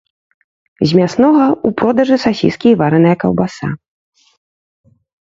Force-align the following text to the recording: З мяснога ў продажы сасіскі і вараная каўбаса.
З 0.91 0.97
мяснога 0.99 1.43
ў 1.49 1.69
продажы 1.83 2.17
сасіскі 2.25 2.67
і 2.73 2.81
вараная 2.83 3.15
каўбаса. 3.25 3.75